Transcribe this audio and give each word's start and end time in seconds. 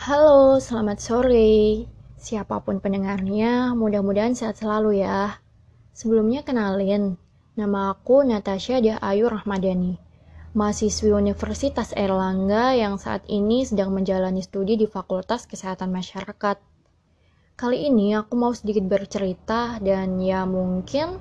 Halo, 0.00 0.56
selamat 0.56 0.96
sore. 0.96 1.84
Siapa 2.16 2.64
pun 2.64 2.80
pendengarnya, 2.80 3.76
mudah-mudahan 3.76 4.32
sehat 4.32 4.56
selalu 4.56 5.04
ya. 5.04 5.44
Sebelumnya 5.92 6.40
kenalin, 6.40 7.20
nama 7.52 7.92
aku 7.92 8.24
Natasha 8.24 8.80
Dia 8.80 8.96
Ayu 9.04 9.28
Rahmadani, 9.28 10.00
mahasiswi 10.56 11.12
Universitas 11.12 11.92
Erlangga 11.92 12.72
yang 12.72 12.96
saat 12.96 13.28
ini 13.28 13.68
sedang 13.68 13.92
menjalani 13.92 14.40
studi 14.40 14.80
di 14.80 14.88
Fakultas 14.88 15.44
Kesehatan 15.44 15.92
Masyarakat. 15.92 16.56
Kali 17.60 17.84
ini 17.84 18.16
aku 18.16 18.40
mau 18.40 18.56
sedikit 18.56 18.88
bercerita 18.88 19.76
dan 19.84 20.16
ya 20.16 20.48
mungkin 20.48 21.20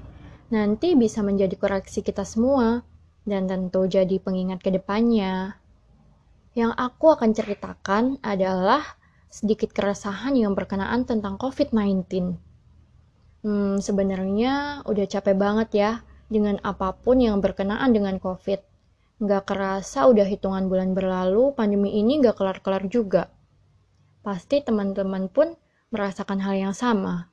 nanti 0.56 0.96
bisa 0.96 1.20
menjadi 1.20 1.60
koreksi 1.60 2.00
kita 2.00 2.24
semua 2.24 2.88
dan 3.28 3.44
tentu 3.44 3.92
jadi 3.92 4.24
pengingat 4.24 4.64
ke 4.64 4.72
depannya. 4.72 5.59
Yang 6.58 6.74
aku 6.82 7.14
akan 7.14 7.30
ceritakan 7.30 8.04
adalah 8.26 8.82
sedikit 9.30 9.70
keresahan 9.70 10.34
yang 10.34 10.58
berkenaan 10.58 11.06
tentang 11.06 11.38
COVID-19. 11.38 12.10
Hmm, 13.46 13.78
sebenarnya 13.78 14.82
udah 14.90 15.06
capek 15.06 15.38
banget 15.38 15.70
ya 15.78 15.92
dengan 16.28 16.58
apa 16.66 16.98
pun 16.98 17.22
yang 17.22 17.38
berkenaan 17.38 17.94
dengan 17.94 18.18
COVID. 18.18 18.60
Nggak 19.22 19.44
kerasa 19.46 20.10
udah 20.10 20.26
hitungan 20.26 20.66
bulan 20.66 20.98
berlalu, 20.98 21.54
pandemi 21.54 22.02
ini 22.02 22.18
nggak 22.18 22.36
kelar-kelar 22.36 22.90
juga. 22.90 23.30
Pasti 24.26 24.66
teman-teman 24.66 25.30
pun 25.30 25.54
merasakan 25.94 26.42
hal 26.42 26.58
yang 26.58 26.76
sama. 26.76 27.30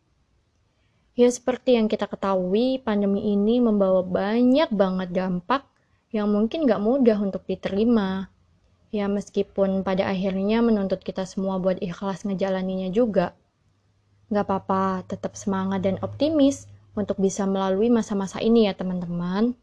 Ya 1.16 1.32
seperti 1.32 1.80
yang 1.80 1.88
kita 1.88 2.04
ketahui, 2.04 2.84
pandemi 2.84 3.32
ini 3.32 3.64
membawa 3.64 4.04
banyak 4.04 4.68
banget 4.68 5.08
dampak 5.16 5.64
yang 6.12 6.28
mungkin 6.28 6.68
nggak 6.68 6.84
mudah 6.84 7.16
untuk 7.16 7.48
diterima 7.48 8.28
ya 8.94 9.10
meskipun 9.10 9.82
pada 9.82 10.06
akhirnya 10.06 10.62
menuntut 10.62 11.02
kita 11.02 11.26
semua 11.26 11.58
buat 11.58 11.78
ikhlas 11.82 12.26
ngejalaninya 12.26 12.90
juga. 12.94 13.34
Gak 14.30 14.46
apa-apa, 14.46 15.06
tetap 15.06 15.38
semangat 15.38 15.86
dan 15.86 16.02
optimis 16.02 16.66
untuk 16.98 17.20
bisa 17.22 17.46
melalui 17.46 17.92
masa-masa 17.92 18.42
ini 18.42 18.66
ya 18.66 18.74
teman-teman. 18.74 19.54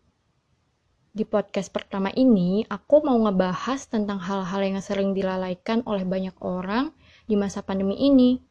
Di 1.14 1.30
podcast 1.30 1.70
pertama 1.70 2.10
ini, 2.18 2.66
aku 2.66 3.06
mau 3.06 3.14
ngebahas 3.22 3.86
tentang 3.86 4.18
hal-hal 4.18 4.62
yang 4.66 4.82
sering 4.82 5.14
dilalaikan 5.14 5.86
oleh 5.86 6.02
banyak 6.10 6.34
orang 6.42 6.90
di 7.30 7.38
masa 7.38 7.62
pandemi 7.62 8.02
ini. 8.02 8.42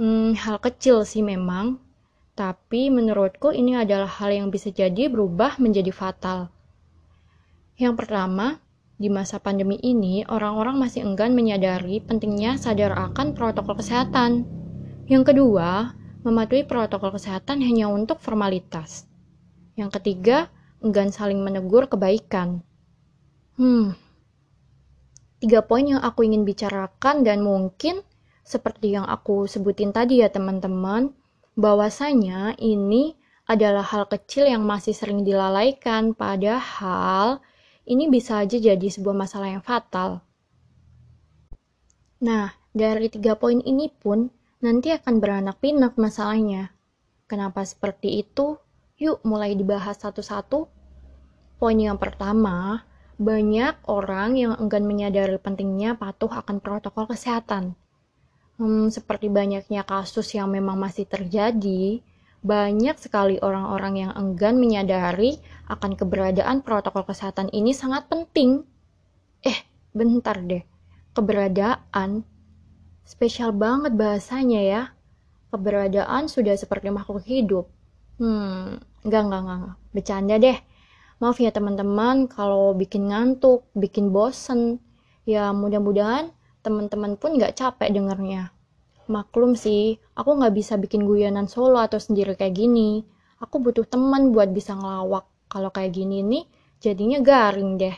Hmm, 0.00 0.32
hal 0.32 0.64
kecil 0.64 1.04
sih 1.04 1.20
memang, 1.20 1.76
tapi 2.32 2.88
menurutku 2.88 3.52
ini 3.52 3.76
adalah 3.76 4.08
hal 4.08 4.32
yang 4.32 4.48
bisa 4.48 4.72
jadi 4.72 5.12
berubah 5.12 5.60
menjadi 5.60 5.92
fatal. 5.92 6.48
Yang 7.76 7.94
pertama, 8.00 8.63
di 8.94 9.10
masa 9.10 9.42
pandemi 9.42 9.74
ini, 9.82 10.22
orang-orang 10.26 10.78
masih 10.78 11.02
enggan 11.02 11.34
menyadari 11.34 11.98
pentingnya 11.98 12.54
sadar 12.54 12.94
akan 12.94 13.34
protokol 13.34 13.78
kesehatan. 13.82 14.46
Yang 15.10 15.34
kedua, 15.34 15.98
mematuhi 16.22 16.62
protokol 16.62 17.12
kesehatan 17.18 17.60
hanya 17.60 17.90
untuk 17.90 18.22
formalitas. 18.22 19.10
Yang 19.74 20.00
ketiga, 20.00 20.48
enggan 20.78 21.10
saling 21.10 21.42
menegur 21.42 21.90
kebaikan. 21.90 22.62
Hmm, 23.58 23.98
tiga 25.42 25.66
poin 25.66 25.84
yang 25.84 26.00
aku 26.00 26.24
ingin 26.24 26.46
bicarakan 26.46 27.26
dan 27.26 27.42
mungkin 27.42 28.00
seperti 28.44 28.94
yang 28.94 29.08
aku 29.08 29.50
sebutin 29.50 29.90
tadi 29.90 30.22
ya 30.22 30.30
teman-teman, 30.30 31.12
bahwasanya 31.58 32.54
ini 32.60 33.16
adalah 33.44 33.84
hal 33.84 34.08
kecil 34.08 34.48
yang 34.48 34.64
masih 34.64 34.96
sering 34.96 35.24
dilalaikan, 35.24 36.16
padahal 36.16 37.44
ini 37.84 38.08
bisa 38.08 38.40
aja 38.40 38.56
jadi 38.56 38.88
sebuah 38.88 39.16
masalah 39.16 39.52
yang 39.52 39.64
fatal. 39.64 40.24
Nah, 42.24 42.56
dari 42.72 43.12
tiga 43.12 43.36
poin 43.36 43.60
ini 43.60 43.92
pun 43.92 44.32
nanti 44.64 44.88
akan 44.90 45.20
beranak 45.20 45.60
pinak 45.60 46.00
masalahnya. 46.00 46.72
Kenapa 47.28 47.64
seperti 47.64 48.24
itu? 48.24 48.56
Yuk 48.96 49.20
mulai 49.28 49.52
dibahas 49.52 50.00
satu-satu. 50.00 50.64
Poin 51.60 51.78
yang 51.78 52.00
pertama, 52.00 52.88
banyak 53.20 53.78
orang 53.86 54.34
yang 54.34 54.52
enggan 54.56 54.88
menyadari 54.88 55.36
pentingnya 55.38 55.94
patuh 55.94 56.32
akan 56.32 56.58
protokol 56.58 57.06
kesehatan. 57.12 57.76
Hmm, 58.54 58.86
seperti 58.88 59.28
banyaknya 59.28 59.82
kasus 59.82 60.30
yang 60.34 60.50
memang 60.50 60.78
masih 60.78 61.04
terjadi, 61.10 62.00
banyak 62.44 63.00
sekali 63.00 63.40
orang-orang 63.40 64.04
yang 64.04 64.12
enggan 64.12 64.60
menyadari 64.60 65.40
akan 65.64 65.96
keberadaan 65.96 66.60
protokol 66.60 67.08
kesehatan 67.08 67.48
ini 67.56 67.72
sangat 67.72 68.04
penting. 68.12 68.68
Eh, 69.40 69.64
bentar 69.96 70.36
deh. 70.44 70.60
Keberadaan 71.16 72.20
spesial 73.08 73.56
banget 73.56 73.96
bahasanya 73.96 74.60
ya. 74.60 74.82
Keberadaan 75.48 76.28
sudah 76.28 76.52
seperti 76.52 76.92
makhluk 76.92 77.24
hidup. 77.24 77.64
Hmm, 78.20 78.76
enggak, 79.02 79.22
enggak, 79.24 79.40
enggak, 79.40 79.56
enggak. 79.58 79.76
Bercanda 79.96 80.34
deh. 80.36 80.58
Maaf 81.24 81.38
ya 81.40 81.48
teman-teman 81.48 82.28
kalau 82.28 82.76
bikin 82.76 83.08
ngantuk, 83.08 83.64
bikin 83.72 84.12
bosen. 84.12 84.84
Ya 85.24 85.48
mudah-mudahan 85.56 86.28
teman-teman 86.60 87.16
pun 87.16 87.40
nggak 87.40 87.56
capek 87.56 87.88
dengernya. 87.88 88.53
Maklum 89.04 89.52
sih, 89.52 90.00
aku 90.16 90.40
nggak 90.40 90.54
bisa 90.56 90.80
bikin 90.80 91.04
guyonan 91.04 91.44
solo 91.44 91.76
atau 91.76 92.00
sendiri 92.00 92.32
kayak 92.40 92.56
gini. 92.56 93.04
Aku 93.36 93.60
butuh 93.60 93.84
teman 93.84 94.32
buat 94.32 94.48
bisa 94.48 94.72
ngelawak. 94.72 95.28
Kalau 95.52 95.68
kayak 95.68 95.92
gini 95.92 96.24
nih, 96.24 96.44
jadinya 96.80 97.20
garing 97.20 97.76
deh. 97.76 97.96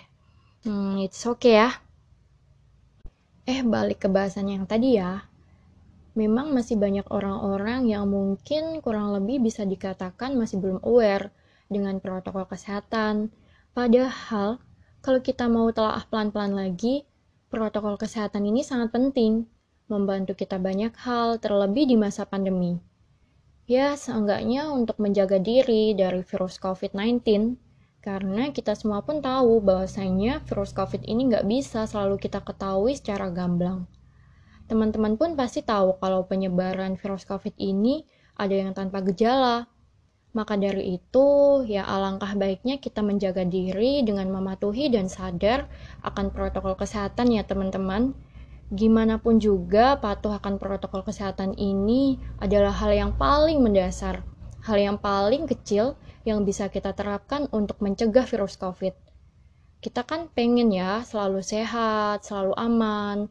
Hmm, 0.66 0.98
it's 0.98 1.22
okay 1.22 1.62
ya. 1.62 1.70
Eh, 3.46 3.62
balik 3.62 4.02
ke 4.02 4.08
bahasan 4.10 4.50
yang 4.50 4.66
tadi 4.66 4.98
ya. 4.98 5.22
Memang 6.18 6.50
masih 6.50 6.74
banyak 6.74 7.06
orang-orang 7.06 7.86
yang 7.86 8.10
mungkin 8.10 8.82
kurang 8.82 9.14
lebih 9.14 9.38
bisa 9.46 9.62
dikatakan 9.62 10.34
masih 10.34 10.58
belum 10.58 10.82
aware 10.82 11.30
dengan 11.70 12.02
protokol 12.02 12.50
kesehatan. 12.50 13.30
Padahal, 13.70 14.58
kalau 15.06 15.20
kita 15.22 15.46
mau 15.46 15.70
telah 15.70 16.02
pelan-pelan 16.10 16.58
lagi, 16.58 17.06
protokol 17.46 17.94
kesehatan 17.94 18.42
ini 18.42 18.66
sangat 18.66 18.90
penting 18.90 19.46
membantu 19.86 20.34
kita 20.34 20.58
banyak 20.58 20.94
hal, 20.98 21.38
terlebih 21.38 21.86
di 21.86 21.94
masa 21.94 22.26
pandemi. 22.26 22.82
Ya, 23.66 23.98
seenggaknya 23.98 24.70
untuk 24.70 24.98
menjaga 25.02 25.42
diri 25.42 25.94
dari 25.94 26.22
virus 26.22 26.58
COVID-19, 26.62 27.22
karena 28.02 28.54
kita 28.54 28.78
semua 28.78 29.02
pun 29.02 29.18
tahu 29.18 29.58
bahwasanya 29.58 30.42
virus 30.46 30.70
COVID 30.70 31.02
ini 31.02 31.26
nggak 31.26 31.46
bisa 31.50 31.82
selalu 31.90 32.22
kita 32.22 32.38
ketahui 32.42 32.94
secara 32.94 33.26
gamblang. 33.34 33.90
Teman-teman 34.70 35.18
pun 35.18 35.34
pasti 35.34 35.62
tahu 35.62 35.98
kalau 35.98 36.26
penyebaran 36.26 36.94
virus 36.98 37.26
COVID 37.26 37.58
ini 37.58 38.06
ada 38.38 38.54
yang 38.54 38.74
tanpa 38.74 39.02
gejala. 39.02 39.66
Maka 40.34 40.54
dari 40.60 41.00
itu, 41.00 41.26
ya 41.64 41.82
alangkah 41.88 42.36
baiknya 42.36 42.76
kita 42.76 43.00
menjaga 43.00 43.42
diri 43.42 44.04
dengan 44.04 44.28
mematuhi 44.28 44.92
dan 44.92 45.08
sadar 45.08 45.64
akan 46.04 46.28
protokol 46.28 46.76
kesehatan 46.76 47.32
ya 47.32 47.42
teman-teman 47.42 48.12
Gimana 48.66 49.22
pun 49.22 49.38
juga, 49.38 49.94
patuh 49.94 50.34
akan 50.42 50.58
protokol 50.58 51.06
kesehatan 51.06 51.54
ini 51.54 52.18
adalah 52.42 52.74
hal 52.74 52.90
yang 52.90 53.12
paling 53.14 53.62
mendasar, 53.62 54.26
hal 54.66 54.76
yang 54.82 54.98
paling 54.98 55.46
kecil 55.46 55.94
yang 56.26 56.42
bisa 56.42 56.66
kita 56.66 56.90
terapkan 56.90 57.46
untuk 57.54 57.78
mencegah 57.78 58.26
virus 58.26 58.58
COVID. 58.58 58.90
Kita 59.78 60.02
kan 60.02 60.26
pengen 60.34 60.74
ya 60.74 61.06
selalu 61.06 61.46
sehat, 61.46 62.26
selalu 62.26 62.58
aman, 62.58 63.30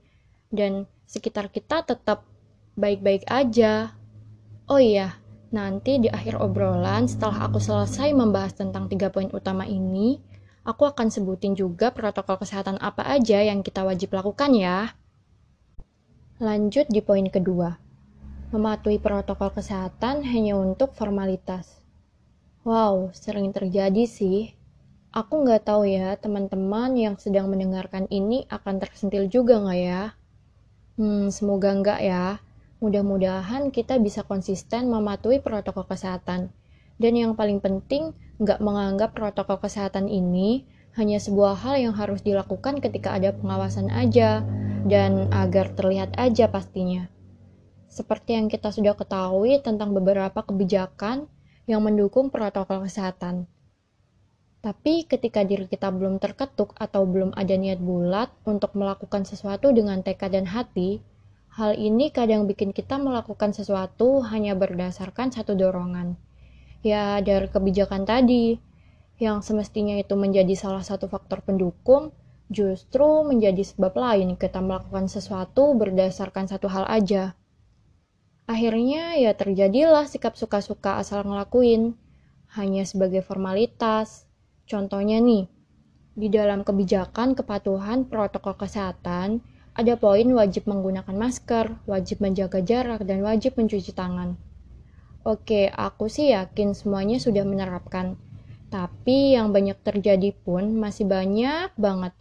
dan 0.55 0.87
sekitar 1.03 1.51
kita 1.51 1.83
tetap 1.83 2.23
baik-baik 2.79 3.27
aja. 3.27 3.91
Oh 4.71 4.79
iya, 4.79 5.19
nanti 5.51 5.99
di 5.99 6.07
akhir 6.07 6.39
obrolan 6.39 7.11
setelah 7.11 7.51
aku 7.51 7.59
selesai 7.59 8.15
membahas 8.15 8.55
tentang 8.55 8.87
tiga 8.87 9.11
poin 9.11 9.27
utama 9.35 9.67
ini, 9.67 10.15
aku 10.63 10.87
akan 10.87 11.11
sebutin 11.11 11.59
juga 11.59 11.91
protokol 11.91 12.39
kesehatan 12.39 12.79
apa 12.79 13.03
aja 13.03 13.43
yang 13.43 13.59
kita 13.59 13.83
wajib 13.83 14.15
lakukan 14.15 14.55
ya. 14.55 14.95
Lanjut 16.35 16.83
di 16.91 16.99
poin 16.99 17.23
kedua, 17.31 17.79
mematuhi 18.51 18.99
protokol 18.99 19.55
kesehatan 19.55 20.19
hanya 20.27 20.59
untuk 20.59 20.91
formalitas. 20.91 21.79
Wow, 22.67 23.15
sering 23.15 23.55
terjadi 23.55 24.03
sih. 24.03 24.51
Aku 25.15 25.47
nggak 25.47 25.63
tahu 25.63 25.87
ya, 25.87 26.19
teman-teman 26.19 26.91
yang 26.99 27.15
sedang 27.15 27.47
mendengarkan 27.47 28.11
ini 28.11 28.43
akan 28.51 28.83
tersentil 28.83 29.31
juga 29.31 29.63
nggak 29.63 29.79
ya? 29.79 30.03
Hmm, 30.99 31.31
semoga 31.31 31.71
nggak 31.71 31.99
ya. 32.03 32.43
Mudah-mudahan 32.83 33.71
kita 33.71 33.95
bisa 34.03 34.27
konsisten 34.27 34.91
mematuhi 34.91 35.39
protokol 35.39 35.87
kesehatan. 35.87 36.51
Dan 36.99 37.15
yang 37.15 37.39
paling 37.39 37.63
penting, 37.63 38.11
nggak 38.43 38.59
menganggap 38.59 39.15
protokol 39.15 39.63
kesehatan 39.63 40.11
ini 40.11 40.67
hanya 40.99 41.15
sebuah 41.15 41.63
hal 41.63 41.79
yang 41.79 41.95
harus 41.95 42.19
dilakukan 42.19 42.83
ketika 42.83 43.15
ada 43.15 43.31
pengawasan 43.31 43.87
aja, 43.87 44.43
dan 44.85 45.27
agar 45.33 45.73
terlihat 45.73 46.13
aja 46.15 46.47
pastinya. 46.47 47.09
Seperti 47.89 48.37
yang 48.37 48.47
kita 48.47 48.69
sudah 48.69 48.93
ketahui 48.93 49.59
tentang 49.59 49.91
beberapa 49.91 50.45
kebijakan 50.45 51.25
yang 51.65 51.81
mendukung 51.81 52.29
protokol 52.29 52.85
kesehatan. 52.85 53.49
Tapi 54.61 55.09
ketika 55.09 55.41
diri 55.41 55.65
kita 55.65 55.89
belum 55.89 56.21
terketuk 56.21 56.77
atau 56.77 57.05
belum 57.09 57.33
ada 57.33 57.53
niat 57.57 57.81
bulat 57.81 58.29
untuk 58.45 58.77
melakukan 58.77 59.25
sesuatu 59.25 59.73
dengan 59.73 60.01
tekad 60.05 60.33
dan 60.33 60.49
hati, 60.49 61.01
Hal 61.55 61.79
ini 61.79 62.11
kadang 62.11 62.51
bikin 62.51 62.75
kita 62.75 62.99
melakukan 62.99 63.55
sesuatu 63.55 64.19
hanya 64.27 64.59
berdasarkan 64.59 65.31
satu 65.31 65.55
dorongan. 65.55 66.19
Ya, 66.83 67.23
dari 67.23 67.47
kebijakan 67.47 68.03
tadi, 68.03 68.59
yang 69.23 69.39
semestinya 69.39 69.95
itu 69.95 70.19
menjadi 70.19 70.51
salah 70.51 70.83
satu 70.83 71.07
faktor 71.07 71.39
pendukung, 71.47 72.11
justru 72.49 73.25
menjadi 73.25 73.65
sebab 73.65 73.97
lain 73.97 74.37
kita 74.37 74.61
melakukan 74.61 75.09
sesuatu 75.09 75.73
berdasarkan 75.73 76.45
satu 76.45 76.69
hal 76.69 76.85
aja. 76.85 77.33
Akhirnya 78.45 79.17
ya 79.17 79.33
terjadilah 79.33 80.05
sikap 80.05 80.37
suka-suka 80.37 81.01
asal 81.01 81.25
ngelakuin, 81.25 81.97
hanya 82.53 82.85
sebagai 82.85 83.25
formalitas. 83.25 84.29
Contohnya 84.69 85.17
nih, 85.17 85.49
di 86.13 86.29
dalam 86.29 86.61
kebijakan 86.61 87.33
kepatuhan 87.33 88.05
protokol 88.05 88.53
kesehatan, 88.53 89.41
ada 89.75 89.93
poin 89.99 90.29
wajib 90.31 90.69
menggunakan 90.69 91.11
masker, 91.11 91.83
wajib 91.83 92.23
menjaga 92.23 92.63
jarak, 92.63 93.03
dan 93.03 93.25
wajib 93.25 93.59
mencuci 93.59 93.91
tangan. 93.91 94.39
Oke, 95.25 95.67
aku 95.73 96.05
sih 96.05 96.31
yakin 96.31 96.77
semuanya 96.77 97.17
sudah 97.17 97.43
menerapkan. 97.43 98.15
Tapi 98.69 99.35
yang 99.35 99.51
banyak 99.51 99.75
terjadi 99.81 100.31
pun 100.31 100.77
masih 100.77 101.09
banyak 101.09 101.73
banget. 101.75 102.13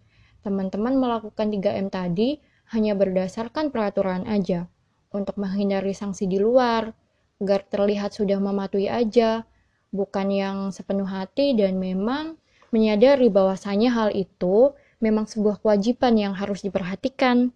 Teman-teman 0.45 1.01
melakukan 1.01 1.49
3M 1.49 1.89
tadi 1.89 2.37
hanya 2.77 2.93
berdasarkan 2.93 3.73
peraturan 3.73 4.29
aja. 4.29 4.69
Untuk 5.09 5.41
menghindari 5.41 5.97
sanksi 5.97 6.29
di 6.29 6.37
luar, 6.37 6.93
agar 7.41 7.65
terlihat 7.65 8.13
sudah 8.13 8.37
mematuhi 8.37 8.93
aja, 8.93 9.49
bukan 9.89 10.29
yang 10.29 10.57
sepenuh 10.69 11.09
hati 11.09 11.57
dan 11.57 11.81
memang 11.81 12.37
menyadari 12.69 13.33
bahwasanya 13.33 13.89
hal 13.89 14.11
itu 14.13 14.77
memang 15.01 15.25
sebuah 15.25 15.65
kewajiban 15.65 16.21
yang 16.21 16.37
harus 16.37 16.61
diperhatikan. 16.61 17.49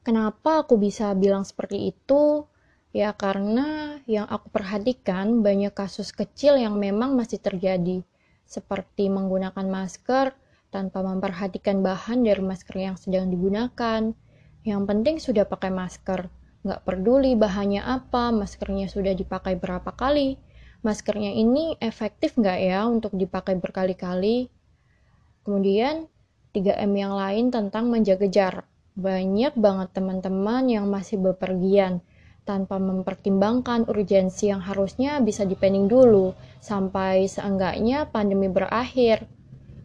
Kenapa 0.00 0.64
aku 0.64 0.80
bisa 0.80 1.12
bilang 1.12 1.44
seperti 1.44 1.92
itu? 1.92 2.48
Ya 2.96 3.12
karena 3.12 4.00
yang 4.08 4.24
aku 4.32 4.48
perhatikan 4.48 5.44
banyak 5.44 5.76
kasus 5.76 6.08
kecil 6.10 6.56
yang 6.56 6.80
memang 6.80 7.20
masih 7.20 7.36
terjadi, 7.36 8.00
seperti 8.48 9.12
menggunakan 9.12 9.68
masker 9.68 10.32
tanpa 10.70 11.02
memperhatikan 11.02 11.82
bahan 11.82 12.22
dari 12.22 12.40
masker 12.40 12.78
yang 12.78 12.96
sedang 12.96 13.28
digunakan. 13.28 14.14
Yang 14.62 14.82
penting 14.86 15.16
sudah 15.18 15.44
pakai 15.44 15.74
masker, 15.74 16.30
nggak 16.62 16.80
peduli 16.86 17.34
bahannya 17.34 17.82
apa, 17.82 18.30
maskernya 18.30 18.86
sudah 18.86 19.12
dipakai 19.12 19.58
berapa 19.58 19.90
kali, 19.90 20.38
maskernya 20.86 21.34
ini 21.34 21.76
efektif 21.82 22.38
nggak 22.38 22.58
ya 22.62 22.86
untuk 22.86 23.16
dipakai 23.18 23.58
berkali-kali. 23.58 24.48
Kemudian 25.42 26.06
3M 26.52 26.92
yang 26.94 27.14
lain 27.14 27.48
tentang 27.50 27.88
menjaga 27.88 28.26
jarak. 28.26 28.66
Banyak 28.98 29.54
banget 29.56 29.88
teman-teman 29.96 30.66
yang 30.66 30.90
masih 30.90 31.16
bepergian 31.16 32.02
tanpa 32.42 32.76
mempertimbangkan 32.82 33.86
urgensi 33.86 34.50
yang 34.50 34.60
harusnya 34.60 35.22
bisa 35.22 35.46
dipending 35.46 35.86
dulu 35.86 36.34
sampai 36.58 37.30
seenggaknya 37.30 38.10
pandemi 38.10 38.50
berakhir. 38.50 39.24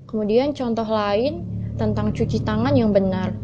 Kemudian 0.05 0.53
contoh 0.53 0.85
lain 0.85 1.43
tentang 1.75 2.13
cuci 2.15 2.45
tangan 2.45 2.73
yang 2.77 2.95
benar. 2.95 3.35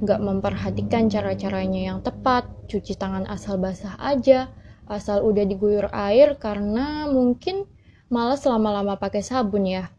Nggak 0.00 0.20
memperhatikan 0.20 1.08
cara-caranya 1.08 1.92
yang 1.92 1.98
tepat, 2.00 2.48
cuci 2.70 2.96
tangan 2.96 3.28
asal 3.28 3.60
basah 3.60 3.96
aja, 4.00 4.48
asal 4.88 5.24
udah 5.26 5.44
diguyur 5.44 5.88
air 5.92 6.36
karena 6.40 7.08
mungkin 7.10 7.68
malas 8.10 8.42
lama-lama 8.48 8.96
pakai 8.96 9.22
sabun 9.22 9.68
ya. 9.68 9.92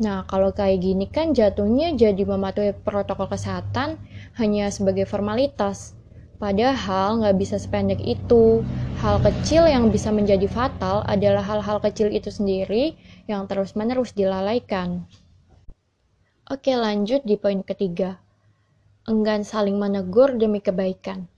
Nah, 0.00 0.24
kalau 0.24 0.50
kayak 0.56 0.80
gini 0.80 1.04
kan 1.12 1.36
jatuhnya 1.36 1.92
jadi 1.92 2.24
mematuhi 2.24 2.72
protokol 2.72 3.28
kesehatan 3.28 4.00
hanya 4.40 4.72
sebagai 4.72 5.04
formalitas. 5.04 5.92
Padahal 6.40 7.20
nggak 7.20 7.36
bisa 7.36 7.60
sependek 7.60 8.00
itu. 8.00 8.64
Hal 9.04 9.20
kecil 9.20 9.68
yang 9.68 9.92
bisa 9.92 10.08
menjadi 10.08 10.48
fatal 10.48 11.04
adalah 11.04 11.44
hal-hal 11.44 11.84
kecil 11.84 12.08
itu 12.08 12.32
sendiri 12.32 12.96
yang 13.28 13.44
terus-menerus 13.44 14.16
dilalaikan. 14.16 15.04
Oke, 16.50 16.74
lanjut 16.74 17.22
di 17.22 17.38
poin 17.38 17.62
ketiga. 17.62 18.18
Enggan 19.06 19.46
saling 19.46 19.78
menegur 19.78 20.34
demi 20.34 20.58
kebaikan. 20.58 21.30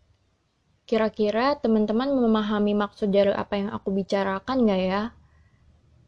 Kira-kira 0.88 1.52
teman-teman 1.60 2.16
memahami 2.16 2.72
maksud 2.72 3.12
dari 3.12 3.28
apa 3.28 3.60
yang 3.60 3.76
aku 3.76 3.92
bicarakan 3.92 4.64
nggak 4.64 4.80
ya? 4.80 5.12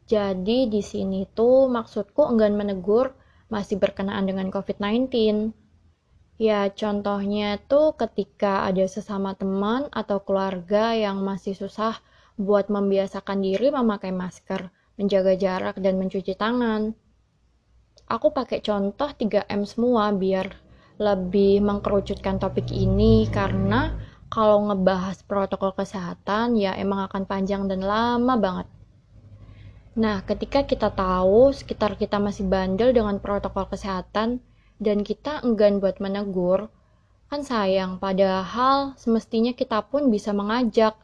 Jadi 0.08 0.72
di 0.72 0.80
sini 0.80 1.28
tuh 1.28 1.68
maksudku 1.68 2.24
enggan 2.24 2.56
menegur 2.56 3.12
masih 3.52 3.76
berkenaan 3.76 4.24
dengan 4.24 4.48
COVID-19. 4.48 5.52
Ya 6.40 6.72
contohnya 6.72 7.60
tuh 7.60 7.92
ketika 8.00 8.64
ada 8.64 8.88
sesama 8.88 9.36
teman 9.36 9.84
atau 9.92 10.24
keluarga 10.24 10.96
yang 10.96 11.20
masih 11.20 11.52
susah 11.52 12.00
buat 12.40 12.72
membiasakan 12.72 13.44
diri 13.44 13.68
memakai 13.68 14.16
masker, 14.16 14.72
menjaga 14.96 15.36
jarak, 15.36 15.76
dan 15.76 16.00
mencuci 16.00 16.32
tangan. 16.40 17.03
Aku 18.04 18.36
pakai 18.36 18.60
contoh 18.60 19.08
3M 19.08 19.64
semua 19.64 20.12
biar 20.12 20.52
lebih 21.00 21.64
mengkerucutkan 21.64 22.36
topik 22.36 22.68
ini 22.68 23.24
karena 23.32 23.96
kalau 24.28 24.68
ngebahas 24.68 25.24
protokol 25.24 25.72
kesehatan 25.72 26.60
ya 26.60 26.76
emang 26.76 27.08
akan 27.08 27.24
panjang 27.24 27.64
dan 27.64 27.80
lama 27.80 28.36
banget. 28.36 28.68
Nah, 29.94 30.20
ketika 30.26 30.66
kita 30.66 30.90
tahu 30.90 31.54
sekitar 31.54 31.94
kita 31.94 32.18
masih 32.18 32.44
bandel 32.44 32.90
dengan 32.92 33.22
protokol 33.22 33.70
kesehatan 33.70 34.42
dan 34.82 34.98
kita 35.06 35.40
enggan 35.46 35.80
buat 35.80 36.02
menegur, 36.02 36.66
kan 37.30 37.40
sayang 37.40 38.02
padahal 38.02 38.98
semestinya 39.00 39.54
kita 39.56 39.86
pun 39.86 40.12
bisa 40.12 40.34
mengajak 40.34 40.98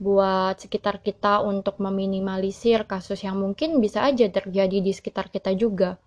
buat 0.00 0.56
sekitar 0.56 1.04
kita 1.04 1.44
untuk 1.44 1.78
meminimalisir 1.78 2.88
kasus 2.88 3.20
yang 3.20 3.36
mungkin 3.36 3.78
bisa 3.78 4.02
aja 4.02 4.26
terjadi 4.32 4.80
di 4.80 4.92
sekitar 4.96 5.28
kita 5.28 5.52
juga. 5.52 6.00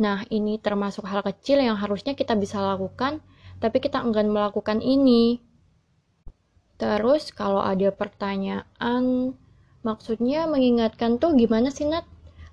Nah, 0.00 0.24
ini 0.32 0.56
termasuk 0.56 1.04
hal 1.04 1.20
kecil 1.20 1.60
yang 1.60 1.76
harusnya 1.76 2.16
kita 2.16 2.32
bisa 2.38 2.62
lakukan, 2.62 3.20
tapi 3.60 3.78
kita 3.82 4.00
enggan 4.00 4.32
melakukan 4.32 4.80
ini. 4.80 5.42
Terus 6.80 7.30
kalau 7.30 7.62
ada 7.62 7.92
pertanyaan, 7.94 9.36
maksudnya 9.86 10.48
mengingatkan 10.48 11.20
tuh 11.20 11.36
gimana 11.36 11.68
sih 11.70 11.86
Nat? 11.86 12.08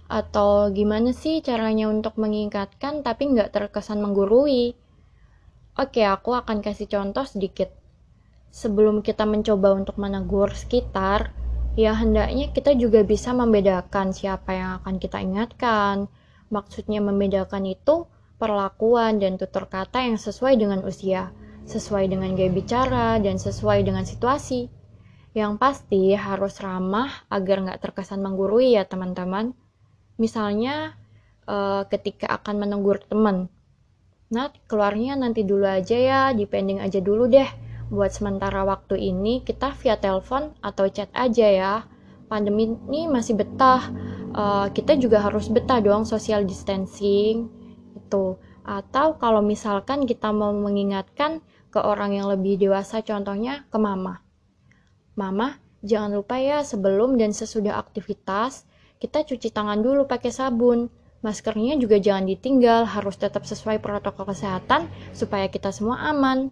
Atau 0.09 0.73
gimana 0.73 1.13
sih 1.13 1.41
caranya 1.45 1.85
untuk 1.89 2.17
mengingatkan 2.17 3.05
tapi 3.05 3.29
nggak 3.29 3.53
terkesan 3.53 4.01
menggurui? 4.01 4.73
Oke, 5.77 6.03
aku 6.03 6.35
akan 6.35 6.59
kasih 6.59 6.89
contoh 6.91 7.23
sedikit. 7.23 7.71
Sebelum 8.49 9.05
kita 9.05 9.23
mencoba 9.29 9.77
untuk 9.77 10.01
menegur 10.01 10.51
sekitar, 10.51 11.31
ya 11.77 11.93
hendaknya 11.93 12.49
kita 12.49 12.73
juga 12.73 13.05
bisa 13.05 13.31
membedakan 13.31 14.09
siapa 14.11 14.51
yang 14.57 14.69
akan 14.81 14.97
kita 14.97 15.21
ingatkan. 15.21 16.09
Maksudnya 16.49 17.01
membedakan 17.01 17.65
itu 17.69 18.09
perlakuan 18.41 19.21
dan 19.21 19.37
tutur 19.37 19.69
kata 19.69 20.05
yang 20.05 20.17
sesuai 20.17 20.57
dengan 20.57 20.81
usia 20.85 21.29
sesuai 21.69 22.09
dengan 22.09 22.33
gaya 22.33 22.49
bicara, 22.49 23.21
dan 23.21 23.37
sesuai 23.37 23.85
dengan 23.85 24.01
situasi. 24.01 24.65
Yang 25.37 25.61
pasti 25.61 26.17
harus 26.17 26.57
ramah 26.57 27.29
agar 27.29 27.61
nggak 27.61 27.79
terkesan 27.85 28.25
menggurui 28.25 28.73
ya 28.73 28.89
teman-teman. 28.89 29.53
Misalnya 30.17 30.97
uh, 31.45 31.85
ketika 31.85 32.41
akan 32.41 32.65
menegur 32.65 32.97
teman. 33.05 33.45
Nah, 34.33 34.49
keluarnya 34.65 35.13
nanti 35.13 35.45
dulu 35.45 35.69
aja 35.69 35.97
ya, 35.97 36.21
dipending 36.33 36.81
aja 36.81 36.97
dulu 36.97 37.29
deh. 37.29 37.47
Buat 37.93 38.17
sementara 38.17 38.65
waktu 38.65 38.97
ini 38.97 39.45
kita 39.45 39.73
via 39.77 39.97
telepon 40.01 40.53
atau 40.65 40.89
chat 40.89 41.09
aja 41.13 41.47
ya. 41.49 41.73
Pandemi 42.29 42.73
ini 42.89 43.05
masih 43.09 43.37
betah. 43.37 43.89
Uh, 44.29 44.69
kita 44.71 44.93
juga 44.97 45.25
harus 45.25 45.49
betah 45.49 45.81
dong 45.81 46.05
social 46.05 46.45
distancing 46.45 47.49
itu. 47.97 48.37
Atau 48.65 49.17
kalau 49.17 49.41
misalkan 49.41 50.05
kita 50.05 50.29
mau 50.29 50.53
mengingatkan 50.53 51.41
ke 51.73 51.79
orang 51.81 52.17
yang 52.17 52.29
lebih 52.29 52.57
dewasa 52.57 53.01
contohnya 53.01 53.65
ke 53.69 53.77
mama. 53.77 54.21
Mama, 55.17 55.57
jangan 55.81 56.13
lupa 56.13 56.37
ya 56.37 56.61
sebelum 56.61 57.17
dan 57.17 57.33
sesudah 57.33 57.77
aktivitas 57.81 58.69
kita 58.99 59.23
cuci 59.23 59.55
tangan 59.55 59.79
dulu 59.79 60.05
pakai 60.05 60.29
sabun. 60.29 60.91
Maskernya 61.19 61.75
juga 61.75 61.99
jangan 61.99 62.27
ditinggal, 62.27 62.87
harus 62.87 63.19
tetap 63.19 63.43
sesuai 63.43 63.83
protokol 63.83 64.31
kesehatan 64.31 64.87
supaya 65.11 65.51
kita 65.51 65.71
semua 65.71 66.11
aman. 66.11 66.51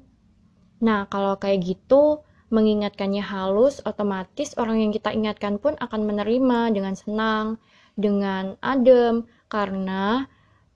Nah, 0.83 1.07
kalau 1.07 1.39
kayak 1.39 1.63
gitu, 1.63 2.23
mengingatkannya 2.47 3.23
halus, 3.23 3.83
otomatis 3.83 4.55
orang 4.55 4.79
yang 4.79 4.91
kita 4.95 5.11
ingatkan 5.11 5.59
pun 5.59 5.75
akan 5.79 6.01
menerima 6.07 6.71
dengan 6.71 6.95
senang, 6.95 7.59
dengan 7.99 8.55
adem, 8.63 9.27
karena 9.51 10.27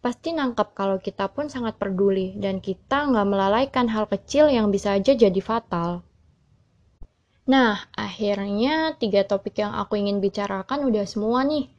pasti 0.02 0.34
nangkep 0.34 0.74
kalau 0.74 0.98
kita 0.98 1.30
pun 1.30 1.48
sangat 1.48 1.78
peduli 1.78 2.34
dan 2.36 2.58
kita 2.60 3.08
nggak 3.08 3.28
melalaikan 3.30 3.88
hal 3.88 4.10
kecil 4.10 4.50
yang 4.50 4.74
bisa 4.74 4.98
aja 4.98 5.14
jadi 5.14 5.42
fatal. 5.44 6.02
Nah, 7.48 7.84
akhirnya 7.94 8.96
tiga 8.98 9.28
topik 9.28 9.60
yang 9.60 9.74
aku 9.76 9.98
ingin 9.98 10.24
bicarakan 10.24 10.88
udah 10.88 11.06
semua 11.06 11.44
nih. 11.44 11.70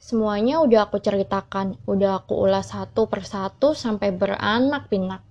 Semuanya 0.00 0.60
udah 0.60 0.90
aku 0.90 1.00
ceritakan, 1.00 1.80
udah 1.88 2.20
aku 2.24 2.36
ulas 2.36 2.76
satu 2.76 3.08
persatu 3.08 3.72
sampai 3.72 4.12
beranak 4.12 4.92
pinak. 4.92 5.24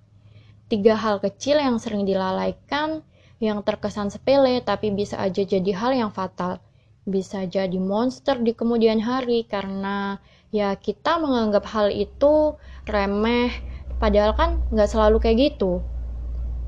Tiga 0.65 0.97
hal 0.97 1.21
kecil 1.21 1.61
yang 1.61 1.77
sering 1.77 2.09
dilalaikan, 2.09 3.05
yang 3.43 3.59
terkesan 3.67 4.07
sepele 4.07 4.63
tapi 4.63 4.95
bisa 4.95 5.19
aja 5.19 5.43
jadi 5.43 5.71
hal 5.75 5.91
yang 5.91 6.11
fatal. 6.15 6.63
Bisa 7.03 7.43
jadi 7.43 7.75
monster 7.83 8.39
di 8.39 8.55
kemudian 8.55 9.03
hari 9.03 9.43
karena 9.43 10.23
ya 10.55 10.71
kita 10.79 11.19
menganggap 11.19 11.67
hal 11.67 11.91
itu 11.91 12.55
remeh, 12.87 13.51
padahal 13.99 14.31
kan 14.39 14.63
nggak 14.71 14.87
selalu 14.87 15.19
kayak 15.19 15.37
gitu. 15.51 15.83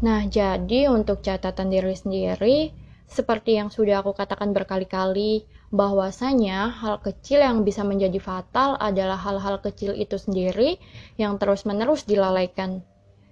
Nah, 0.04 0.28
jadi 0.28 0.92
untuk 0.92 1.24
catatan 1.24 1.72
diri 1.72 1.96
sendiri, 1.96 2.76
seperti 3.08 3.56
yang 3.56 3.72
sudah 3.72 4.04
aku 4.04 4.12
katakan 4.12 4.52
berkali-kali, 4.52 5.48
bahwasanya 5.72 6.68
hal 6.84 7.00
kecil 7.00 7.40
yang 7.40 7.64
bisa 7.64 7.88
menjadi 7.88 8.20
fatal 8.20 8.76
adalah 8.76 9.16
hal-hal 9.16 9.64
kecil 9.64 9.96
itu 9.96 10.20
sendiri 10.20 10.76
yang 11.16 11.40
terus-menerus 11.40 12.04
dilalaikan. 12.04 12.84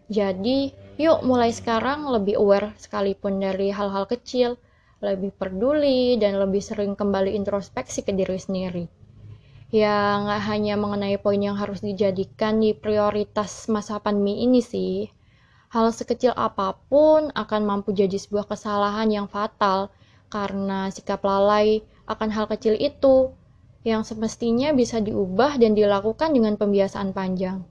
Jadi, 0.07 0.71
yuk 0.99 1.25
mulai 1.25 1.49
sekarang 1.49 2.05
lebih 2.09 2.37
aware 2.37 2.73
sekalipun 2.77 3.41
dari 3.41 3.69
hal-hal 3.73 4.05
kecil, 4.05 4.57
lebih 5.03 5.33
peduli, 5.35 6.15
dan 6.19 6.39
lebih 6.39 6.61
sering 6.61 6.93
kembali 6.97 7.33
introspeksi 7.33 8.05
ke 8.05 8.15
diri 8.15 8.39
sendiri. 8.39 8.85
Ya, 9.73 10.21
nggak 10.21 10.41
hanya 10.53 10.77
mengenai 10.77 11.17
poin 11.17 11.41
yang 11.41 11.57
harus 11.57 11.81
dijadikan 11.81 12.61
di 12.61 12.77
prioritas 12.77 13.65
masa 13.67 13.97
pandemi 13.97 14.45
ini 14.45 14.61
sih, 14.61 15.09
Hal 15.73 15.89
sekecil 15.89 16.37
apa 16.37 16.77
pun 16.85 17.33
akan 17.33 17.65
mampu 17.65 17.97
jadi 17.97 18.13
sebuah 18.13 18.45
kesalahan 18.45 19.09
yang 19.09 19.25
fatal 19.25 19.89
karena 20.29 20.93
sikap 20.93 21.25
lalai 21.25 21.81
akan 22.05 22.29
hal 22.29 22.45
kecil 22.45 22.77
itu 22.77 23.33
yang 23.81 24.05
semestinya 24.05 24.69
bisa 24.69 25.01
diubah 25.01 25.57
dan 25.57 25.73
dilakukan 25.73 26.29
dengan 26.29 26.61
pembiasaan 26.61 27.09
panjang. 27.17 27.65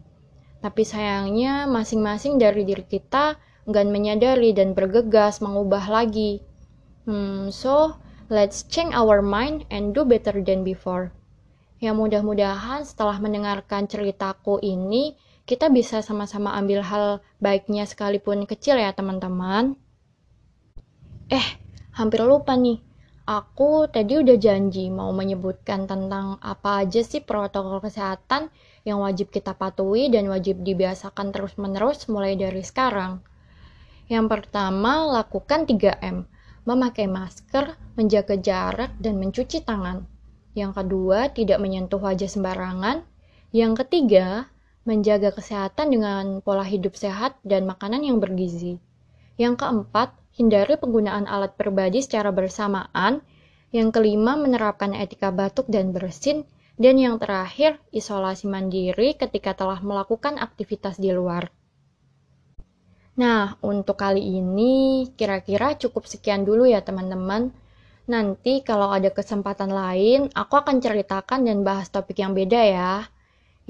Tapi 0.62 0.86
sayangnya 0.86 1.66
masing-masing 1.66 2.38
dari 2.38 2.62
diri 2.62 2.86
kita 2.86 3.34
nggak 3.66 3.86
menyadari 3.90 4.54
dan 4.54 4.78
bergegas 4.78 5.42
mengubah 5.42 5.90
lagi. 5.90 6.38
Hmm, 7.02 7.50
so 7.50 7.98
let's 8.30 8.62
change 8.70 8.94
our 8.94 9.18
mind 9.18 9.66
and 9.74 9.90
do 9.90 10.06
better 10.06 10.38
than 10.38 10.62
before. 10.62 11.10
Ya 11.82 11.90
mudah-mudahan 11.90 12.86
setelah 12.86 13.18
mendengarkan 13.18 13.90
ceritaku 13.90 14.62
ini, 14.62 15.18
kita 15.42 15.66
bisa 15.66 15.98
sama-sama 15.98 16.54
ambil 16.54 16.86
hal 16.86 17.18
baiknya 17.42 17.82
sekalipun 17.82 18.46
kecil 18.46 18.78
ya 18.78 18.94
teman-teman. 18.94 19.74
Eh, 21.26 21.46
hampir 21.98 22.22
lupa 22.22 22.54
nih. 22.54 22.78
Aku 23.26 23.86
tadi 23.86 24.18
udah 24.18 24.34
janji 24.38 24.90
mau 24.90 25.10
menyebutkan 25.14 25.86
tentang 25.86 26.42
apa 26.42 26.82
aja 26.82 27.06
sih 27.06 27.22
protokol 27.22 27.78
kesehatan 27.78 28.50
yang 28.82 28.98
wajib 29.02 29.30
kita 29.30 29.54
patuhi 29.54 30.10
dan 30.10 30.26
wajib 30.26 30.62
dibiasakan 30.66 31.30
terus-menerus 31.30 32.10
mulai 32.10 32.34
dari 32.34 32.66
sekarang. 32.66 33.22
Yang 34.10 34.26
pertama, 34.28 35.06
lakukan 35.22 35.64
3M. 35.64 36.26
Memakai 36.62 37.10
masker, 37.10 37.74
menjaga 37.98 38.38
jarak, 38.38 38.94
dan 38.98 39.18
mencuci 39.18 39.62
tangan. 39.62 40.06
Yang 40.54 40.84
kedua, 40.84 41.30
tidak 41.32 41.58
menyentuh 41.58 41.98
wajah 41.98 42.28
sembarangan. 42.28 43.02
Yang 43.54 43.86
ketiga, 43.86 44.46
menjaga 44.82 45.30
kesehatan 45.30 45.94
dengan 45.94 46.24
pola 46.42 46.66
hidup 46.66 46.98
sehat 46.98 47.38
dan 47.46 47.66
makanan 47.66 48.02
yang 48.02 48.18
bergizi. 48.18 48.82
Yang 49.38 49.64
keempat, 49.64 50.14
hindari 50.34 50.74
penggunaan 50.76 51.24
alat 51.30 51.54
pribadi 51.54 52.02
secara 52.02 52.34
bersamaan. 52.34 53.22
Yang 53.72 53.88
kelima, 53.96 54.36
menerapkan 54.36 54.92
etika 54.92 55.32
batuk 55.32 55.70
dan 55.70 55.94
bersin. 55.94 56.44
Dan 56.82 56.98
yang 56.98 57.22
terakhir, 57.22 57.78
isolasi 57.94 58.50
mandiri 58.50 59.14
ketika 59.14 59.54
telah 59.54 59.78
melakukan 59.78 60.34
aktivitas 60.34 60.98
di 60.98 61.14
luar. 61.14 61.54
Nah, 63.14 63.54
untuk 63.62 64.02
kali 64.02 64.18
ini 64.18 65.06
kira-kira 65.14 65.78
cukup 65.78 66.10
sekian 66.10 66.42
dulu 66.42 66.66
ya 66.66 66.82
teman-teman. 66.82 67.54
Nanti 68.10 68.66
kalau 68.66 68.90
ada 68.90 69.14
kesempatan 69.14 69.70
lain, 69.70 70.26
aku 70.34 70.58
akan 70.58 70.82
ceritakan 70.82 71.46
dan 71.46 71.62
bahas 71.62 71.86
topik 71.86 72.18
yang 72.18 72.34
beda 72.34 72.62
ya. 72.66 73.06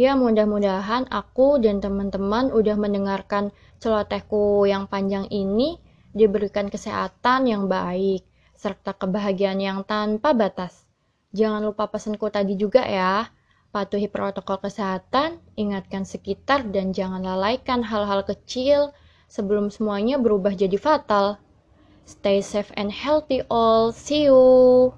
Ya, 0.01 0.17
mudah-mudahan 0.17 1.05
aku 1.13 1.61
dan 1.61 1.85
teman-teman 1.85 2.49
udah 2.49 2.81
mendengarkan 2.81 3.53
celotehku 3.77 4.65
yang 4.65 4.89
panjang 4.89 5.29
ini 5.29 5.77
diberikan 6.17 6.73
kesehatan 6.73 7.45
yang 7.45 7.69
baik 7.69 8.25
serta 8.57 8.97
kebahagiaan 8.97 9.61
yang 9.61 9.85
tanpa 9.85 10.33
batas. 10.33 10.92
Jangan 11.33 11.65
lupa 11.65 11.89
pesanku 11.89 12.29
tadi 12.29 12.55
juga 12.61 12.85
ya. 12.85 13.33
Patuhi 13.73 14.05
protokol 14.05 14.61
kesehatan, 14.61 15.41
ingatkan 15.57 16.05
sekitar 16.05 16.69
dan 16.69 16.93
jangan 16.93 17.25
lalaikan 17.25 17.81
hal-hal 17.81 18.21
kecil 18.21 18.93
sebelum 19.33 19.73
semuanya 19.73 20.21
berubah 20.21 20.53
jadi 20.53 20.77
fatal. 20.77 21.41
Stay 22.05 22.45
safe 22.45 22.69
and 22.77 22.93
healthy 22.93 23.41
all. 23.49 23.89
See 23.89 24.29
you. 24.29 24.93